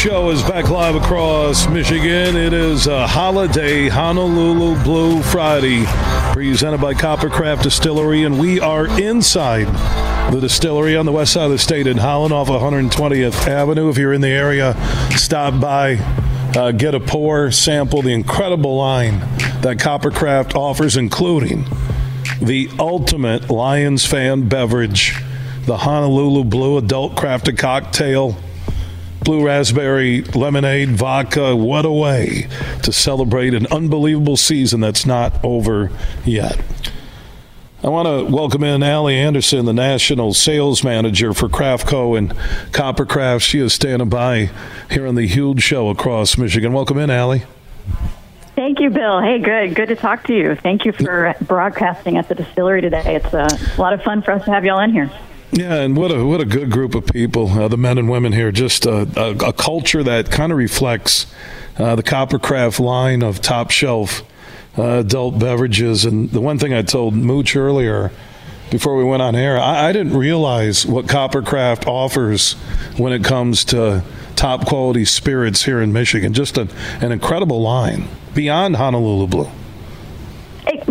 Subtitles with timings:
[0.00, 2.34] show is back live across Michigan.
[2.34, 5.84] It is a holiday Honolulu Blue Friday
[6.32, 9.66] presented by Coppercraft Distillery, and we are inside
[10.32, 13.90] the distillery on the west side of the state in Holland off 120th Avenue.
[13.90, 14.74] If you're in the area,
[15.18, 15.96] stop by,
[16.56, 19.18] uh, get a pour, sample the incredible line
[19.60, 21.66] that Coppercraft offers, including
[22.40, 25.20] the ultimate Lions fan beverage,
[25.66, 28.38] the Honolulu Blue Adult Crafted Cocktail
[29.30, 31.54] blue raspberry lemonade, vodka.
[31.54, 32.48] What a way
[32.82, 35.92] to celebrate an unbelievable season that's not over
[36.24, 36.60] yet.
[37.84, 42.30] I want to welcome in Ali Anderson, the national sales manager for CraftCo and
[42.72, 43.42] Coppercraft.
[43.42, 44.50] She is standing by
[44.90, 46.72] here on the huge show across Michigan.
[46.72, 47.44] Welcome in, Ali.
[48.56, 49.20] Thank you, Bill.
[49.20, 49.76] Hey, good.
[49.76, 50.56] Good to talk to you.
[50.56, 53.14] Thank you for broadcasting at the distillery today.
[53.14, 55.08] It's uh, a lot of fun for us to have you all in here.
[55.52, 58.32] Yeah, and what a what a good group of people, uh, the men and women
[58.32, 58.52] here.
[58.52, 61.26] Just a, a, a culture that kind of reflects
[61.76, 64.22] uh, the Coppercraft line of top shelf
[64.78, 66.04] uh, adult beverages.
[66.04, 68.12] And the one thing I told Mooch earlier
[68.70, 72.52] before we went on air, I, I didn't realize what Coppercraft offers
[72.96, 74.04] when it comes to
[74.36, 76.32] top quality spirits here in Michigan.
[76.32, 76.70] Just an
[77.02, 79.50] incredible line beyond Honolulu Blue.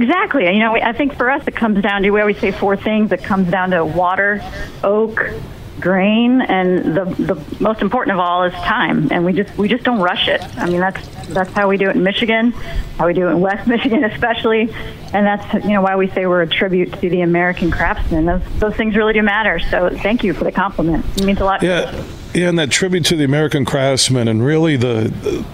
[0.00, 0.46] Exactly.
[0.46, 3.12] You know, I think for us it comes down to we always say four things.
[3.12, 4.42] It comes down to water,
[4.82, 5.30] oak,
[5.78, 9.08] grain, and the the most important of all is time.
[9.10, 10.42] And we just we just don't rush it.
[10.56, 12.52] I mean, that's that's how we do it in Michigan,
[12.96, 14.72] how we do it in West Michigan especially,
[15.12, 18.24] and that's you know why we say we're a tribute to the American craftsman.
[18.24, 19.58] Those those things really do matter.
[19.58, 21.04] So thank you for the compliment.
[21.18, 21.62] It means a lot.
[21.62, 21.92] Yeah,
[22.32, 25.44] yeah, and that tribute to the American craftsman, and really the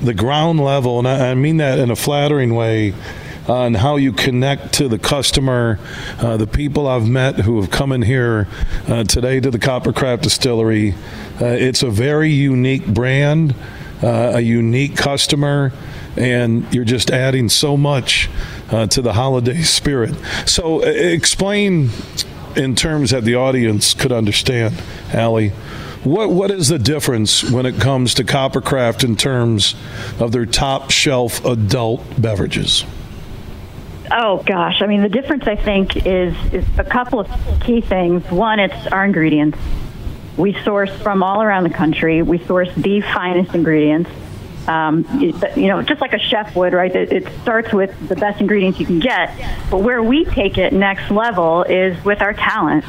[0.00, 2.94] the ground level, and I, I mean that in a flattering way
[3.48, 5.78] on how you connect to the customer.
[6.18, 8.48] Uh, the people I've met who have come in here
[8.88, 10.94] uh, today to the Coppercraft Distillery,
[11.40, 13.54] uh, it's a very unique brand,
[14.02, 15.72] uh, a unique customer,
[16.16, 18.28] and you're just adding so much
[18.70, 20.14] uh, to the holiday spirit.
[20.46, 21.90] So, explain
[22.56, 24.74] in terms that the audience could understand,
[25.14, 25.52] Ali.
[26.04, 29.74] What what is the difference when it comes to Coppercraft in terms
[30.20, 32.84] of their top shelf adult beverages?
[34.10, 37.28] Oh gosh, I mean the difference I think is is a couple of
[37.60, 38.24] key things.
[38.30, 39.58] One, it's our ingredients.
[40.36, 42.22] We source from all around the country.
[42.22, 44.10] We source the finest ingredients.
[44.68, 46.94] Um, you know, just like a chef would, right?
[46.94, 49.30] It, it starts with the best ingredients you can get,
[49.70, 52.84] but where we take it next level is with our talent.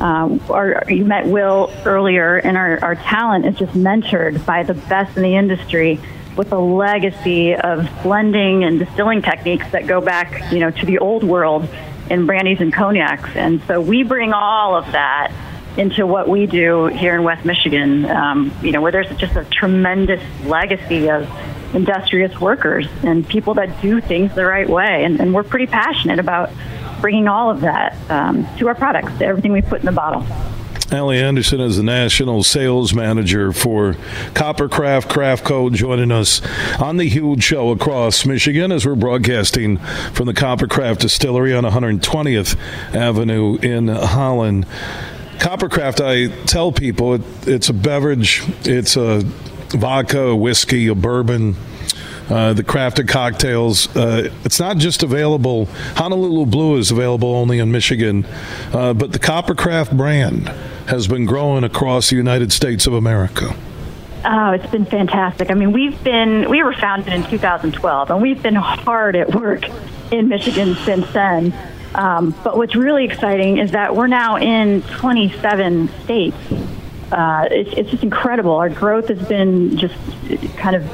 [0.00, 4.74] Um, our, you met Will earlier, and our, our talent is just mentored by the
[4.74, 6.00] best in the industry
[6.36, 10.98] with a legacy of blending and distilling techniques that go back, you know, to the
[10.98, 11.68] old world
[12.08, 13.30] in brandies and cognacs.
[13.34, 15.32] And so we bring all of that
[15.76, 19.44] into what we do here in West Michigan, um, you know, where there's just a
[19.44, 21.30] tremendous legacy of
[21.74, 25.04] industrious workers and people that do things the right way.
[25.04, 26.50] And, and we're pretty passionate about
[27.00, 30.26] bringing all of that um, to our products, to everything we put in the bottle.
[30.92, 33.94] Ali Anderson is the national sales manager for
[34.34, 36.42] Coppercraft CraftCo joining us
[36.80, 39.76] on the huge show across Michigan as we're broadcasting
[40.12, 42.56] from the Coppercraft Distillery on 120th
[42.92, 44.66] Avenue in Holland.
[45.38, 48.42] Coppercraft, I tell people it, it's a beverage.
[48.64, 49.20] It's a
[49.70, 51.54] vodka, a whiskey, a bourbon.
[52.30, 53.94] Uh, the crafted cocktails.
[53.96, 55.66] Uh, it's not just available.
[55.96, 58.24] Honolulu Blue is available only in Michigan,
[58.72, 60.48] uh, but the Coppercraft brand
[60.90, 63.56] has been growing across the United States of America?
[64.24, 65.50] Oh, it's been fantastic.
[65.50, 69.64] I mean, we've been we were founded in 2012, and we've been hard at work
[70.12, 71.54] in Michigan since then.
[71.94, 76.36] Um, but what's really exciting is that we're now in 27 states.
[77.10, 78.52] Uh, it's, it's just incredible.
[78.52, 79.94] Our growth has been just
[80.56, 80.84] kind of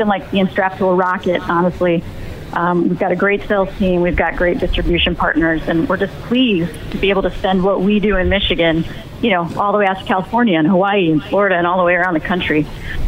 [0.00, 2.02] been like being strapped to a rocket, honestly.
[2.54, 6.12] Um, we've got a great sales team, we've got great distribution partners, and we're just
[6.22, 8.84] pleased to be able to send what we do in Michigan,
[9.20, 11.84] you know, all the way out to California and Hawaii and Florida and all the
[11.84, 12.66] way around the country.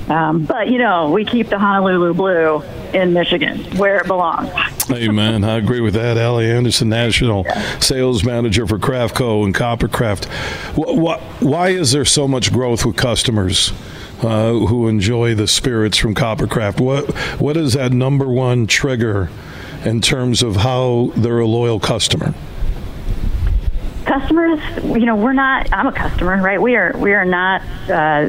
[0.08, 2.62] Um, but you know, we keep the Honolulu blue
[2.93, 4.50] in Michigan where it belongs.
[4.90, 5.43] Amen.
[5.43, 6.19] I agree with that.
[6.19, 7.78] Ali Anderson, national yeah.
[7.78, 10.26] sales manager for CraftCo and Coppercraft.
[11.40, 13.72] Why is there so much growth with customers?
[14.22, 16.80] Uh, who enjoy the spirits from Coppercraft.
[16.80, 17.10] What
[17.40, 19.30] what is that number one trigger
[19.84, 22.34] in terms of how they're a loyal customer?
[24.04, 25.72] Customers, you know, we're not.
[25.72, 26.60] I'm a customer, right?
[26.60, 27.62] We are we are not.
[27.88, 28.28] Uh,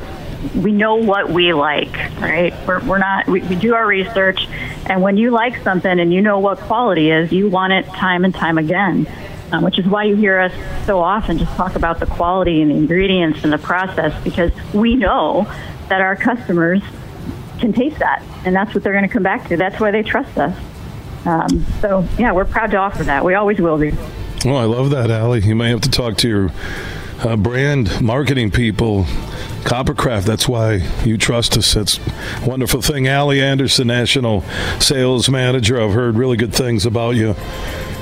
[0.56, 2.54] we know what we like, right?
[2.68, 3.28] We're, we're not.
[3.28, 4.48] We, we do our research,
[4.88, 8.26] and when you like something and you know what quality is, you want it time
[8.26, 9.08] and time again
[9.54, 10.52] um, which is why you hear us
[10.86, 14.96] so often just talk about the quality and the ingredients and the process because we
[14.96, 15.48] know
[15.90, 16.82] that our customers
[17.60, 19.58] can taste that, and that's what they're going to come back to.
[19.58, 20.58] That's why they trust us.
[21.26, 23.24] Um, so, yeah, we're proud to offer that.
[23.24, 23.92] We always will be.
[24.44, 25.40] Well, I love that, Ali.
[25.40, 26.52] You may have to talk to your
[27.20, 29.06] uh, brand marketing people.
[29.64, 31.78] Coppercraft, that's why you trust us.
[31.78, 33.08] It's a wonderful thing.
[33.08, 34.42] Ali Anderson, National
[34.80, 35.82] Sales Manager.
[35.82, 37.30] I've heard really good things about you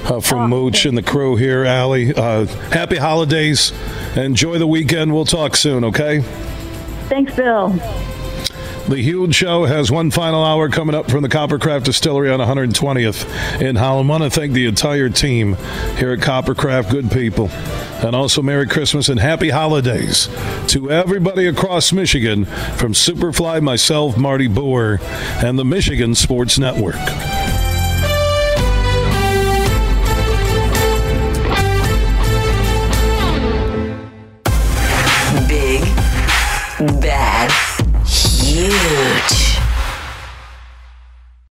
[0.06, 2.16] uh, from oh, Mooch and the crew here, Ali.
[2.16, 3.72] Uh, happy holidays.
[4.16, 5.14] Enjoy the weekend.
[5.14, 6.24] We'll talk soon, okay?
[7.12, 7.68] Thanks, Bill.
[8.88, 13.62] The huge show has one final hour coming up from the Coppercraft Distillery on 120th
[13.62, 14.10] in Holland.
[14.10, 15.58] I want to thank the entire team
[15.98, 17.50] here at Coppercraft, good people.
[18.02, 20.30] And also, Merry Christmas and Happy Holidays
[20.70, 25.00] to everybody across Michigan from Superfly, myself, Marty Boer,
[25.44, 26.96] and the Michigan Sports Network.